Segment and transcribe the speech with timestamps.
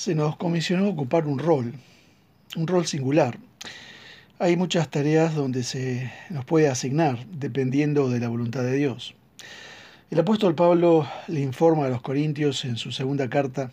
[0.00, 1.74] se nos comisionó ocupar un rol,
[2.56, 3.38] un rol singular.
[4.38, 9.14] Hay muchas tareas donde se nos puede asignar dependiendo de la voluntad de Dios.
[10.10, 13.72] El apóstol Pablo le informa a los Corintios en su segunda carta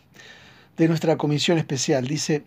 [0.76, 2.06] de nuestra comisión especial.
[2.06, 2.44] Dice,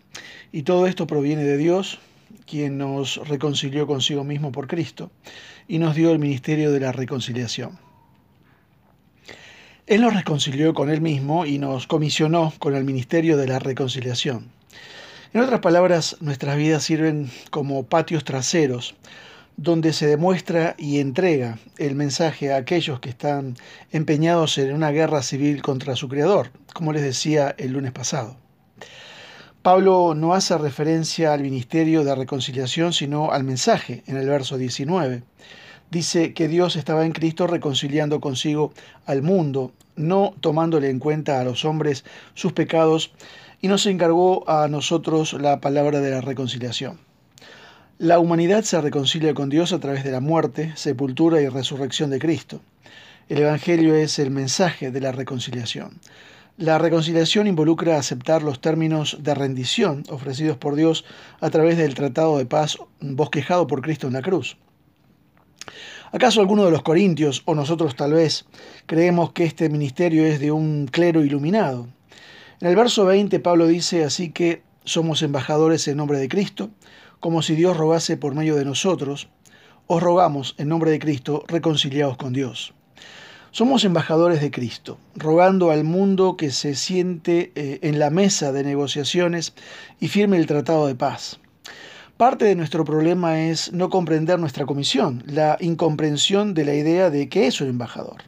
[0.51, 1.97] y todo esto proviene de Dios,
[2.45, 5.09] quien nos reconcilió consigo mismo por Cristo
[5.67, 7.79] y nos dio el ministerio de la reconciliación.
[9.87, 14.51] Él nos reconcilió con Él mismo y nos comisionó con el ministerio de la reconciliación.
[15.33, 18.95] En otras palabras, nuestras vidas sirven como patios traseros
[19.57, 23.55] donde se demuestra y entrega el mensaje a aquellos que están
[23.91, 28.37] empeñados en una guerra civil contra su Creador, como les decía el lunes pasado.
[29.61, 35.21] Pablo no hace referencia al ministerio de reconciliación, sino al mensaje en el verso 19.
[35.91, 38.71] Dice que Dios estaba en Cristo reconciliando consigo
[39.05, 43.11] al mundo, no tomándole en cuenta a los hombres sus pecados,
[43.59, 46.97] y nos encargó a nosotros la palabra de la reconciliación.
[47.97, 52.19] La humanidad se reconcilia con Dios a través de la muerte, sepultura y resurrección de
[52.19, 52.61] Cristo.
[53.27, 55.99] El Evangelio es el mensaje de la reconciliación.
[56.57, 61.03] La reconciliación involucra aceptar los términos de rendición ofrecidos por Dios
[61.41, 64.57] a través del tratado de paz bosquejado por Cristo en la cruz.
[66.11, 68.45] ¿Acaso alguno de los corintios, o nosotros tal vez,
[68.85, 71.87] creemos que este ministerio es de un clero iluminado?
[72.59, 76.69] En el verso 20 Pablo dice así que somos embajadores en nombre de Cristo,
[77.19, 79.29] como si Dios rogase por medio de nosotros,
[79.87, 82.73] os rogamos en nombre de Cristo, reconciliados con Dios.
[83.51, 88.63] Somos embajadores de Cristo, rogando al mundo que se siente eh, en la mesa de
[88.63, 89.53] negociaciones
[89.99, 91.39] y firme el tratado de paz.
[92.17, 97.29] Parte de nuestro problema es no comprender nuestra comisión, la incomprensión de la idea de
[97.29, 98.23] qué es un embajador.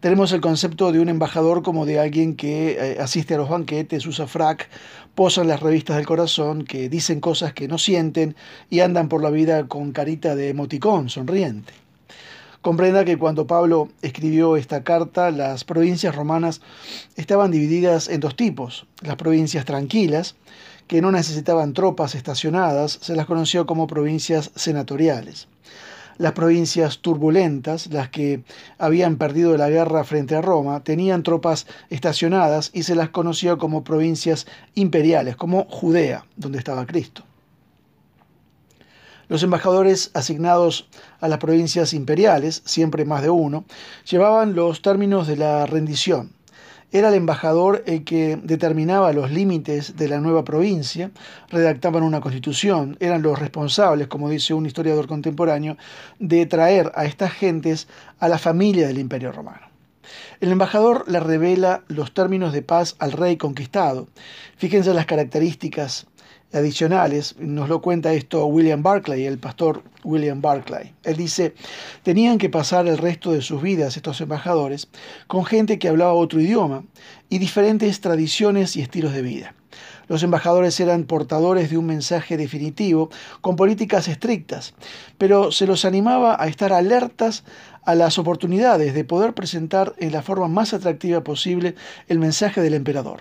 [0.00, 4.06] Tenemos el concepto de un embajador como de alguien que eh, asiste a los banquetes,
[4.06, 4.68] usa frac,
[5.16, 8.36] posa en las revistas del corazón, que dicen cosas que no sienten
[8.70, 11.72] y andan por la vida con carita de emoticón, sonriente.
[12.60, 16.60] Comprenda que cuando Pablo escribió esta carta, las provincias romanas
[17.16, 18.86] estaban divididas en dos tipos.
[19.02, 20.36] Las provincias tranquilas,
[20.88, 25.46] que no necesitaban tropas estacionadas, se las conoció como provincias senatoriales
[26.18, 28.42] las provincias turbulentas, las que
[28.76, 33.84] habían perdido la guerra frente a Roma, tenían tropas estacionadas y se las conocía como
[33.84, 37.22] provincias imperiales, como Judea, donde estaba Cristo.
[39.28, 40.88] Los embajadores asignados
[41.20, 43.64] a las provincias imperiales, siempre más de uno,
[44.10, 46.32] llevaban los términos de la rendición,
[46.90, 51.10] era el embajador el que determinaba los límites de la nueva provincia,
[51.50, 55.76] redactaban una constitución, eran los responsables, como dice un historiador contemporáneo,
[56.18, 57.88] de traer a estas gentes
[58.18, 59.68] a la familia del imperio romano.
[60.40, 64.08] El embajador le revela los términos de paz al rey conquistado.
[64.56, 66.06] Fíjense las características
[66.52, 70.94] adicionales, nos lo cuenta esto William Barclay, el pastor William Barclay.
[71.04, 71.54] Él dice,
[72.02, 74.88] tenían que pasar el resto de sus vidas estos embajadores
[75.26, 76.84] con gente que hablaba otro idioma
[77.28, 79.54] y diferentes tradiciones y estilos de vida.
[80.08, 83.10] Los embajadores eran portadores de un mensaje definitivo
[83.40, 84.74] con políticas estrictas,
[85.18, 87.44] pero se los animaba a estar alertas
[87.84, 91.74] a las oportunidades de poder presentar en la forma más atractiva posible
[92.08, 93.20] el mensaje del emperador.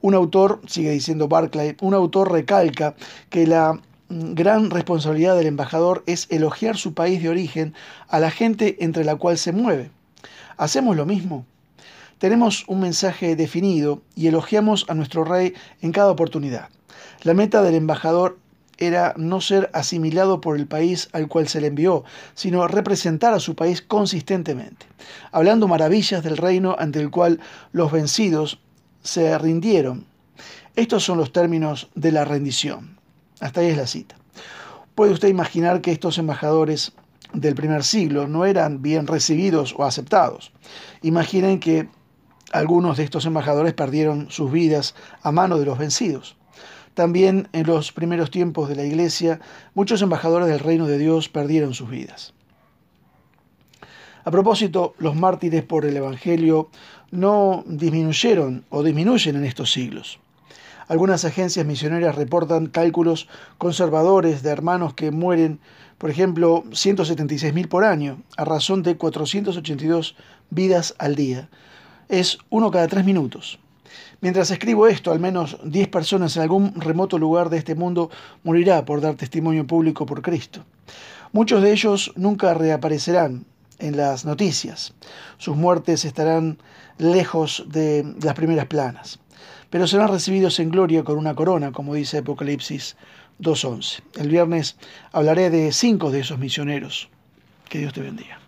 [0.00, 2.94] Un autor, sigue diciendo Barclay, un autor recalca
[3.30, 3.74] que la
[4.08, 7.74] mm, gran responsabilidad del embajador es elogiar su país de origen
[8.08, 9.90] a la gente entre la cual se mueve.
[10.56, 11.46] ¿Hacemos lo mismo?
[12.18, 16.70] Tenemos un mensaje definido y elogiamos a nuestro rey en cada oportunidad.
[17.22, 18.38] La meta del embajador
[18.78, 22.04] era no ser asimilado por el país al cual se le envió,
[22.34, 24.86] sino representar a su país consistentemente,
[25.30, 27.40] hablando maravillas del reino ante el cual
[27.72, 28.60] los vencidos
[29.02, 30.06] se rindieron.
[30.74, 32.98] Estos son los términos de la rendición.
[33.40, 34.16] Hasta ahí es la cita.
[34.94, 36.92] Puede usted imaginar que estos embajadores
[37.32, 40.52] del primer siglo no eran bien recibidos o aceptados.
[41.02, 41.88] Imaginen que
[42.56, 46.36] algunos de estos embajadores perdieron sus vidas a mano de los vencidos.
[46.94, 49.40] También en los primeros tiempos de la iglesia,
[49.74, 52.32] muchos embajadores del reino de Dios perdieron sus vidas.
[54.24, 56.70] A propósito, los mártires por el Evangelio
[57.10, 60.18] no disminuyeron o disminuyen en estos siglos.
[60.88, 65.60] Algunas agencias misioneras reportan cálculos conservadores de hermanos que mueren,
[65.98, 70.16] por ejemplo, 176.000 por año, a razón de 482
[70.50, 71.48] vidas al día.
[72.08, 73.58] Es uno cada tres minutos.
[74.20, 78.10] Mientras escribo esto, al menos 10 personas en algún remoto lugar de este mundo
[78.44, 80.64] morirá por dar testimonio público por Cristo.
[81.32, 83.44] Muchos de ellos nunca reaparecerán
[83.78, 84.94] en las noticias.
[85.38, 86.58] Sus muertes estarán
[86.98, 89.18] lejos de las primeras planas.
[89.68, 92.96] pero serán recibidos en gloria con una corona, como dice Apocalipsis
[93.40, 94.00] 2.11.
[94.16, 94.76] El viernes
[95.12, 97.10] hablaré de cinco de esos misioneros.
[97.68, 98.45] Que Dios te bendiga.